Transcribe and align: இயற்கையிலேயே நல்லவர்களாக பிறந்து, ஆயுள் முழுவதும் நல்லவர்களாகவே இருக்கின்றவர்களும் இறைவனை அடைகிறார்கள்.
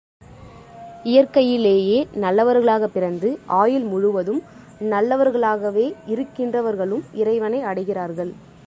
இயற்கையிலேயே 1.03 2.07
நல்லவர்களாக 2.13 2.87
பிறந்து, 2.87 3.39
ஆயுள் 3.45 3.83
முழுவதும் 3.83 4.41
நல்லவர்களாகவே 4.79 5.95
இருக்கின்றவர்களும் 6.07 7.03
இறைவனை 7.13 7.61
அடைகிறார்கள். 7.63 8.31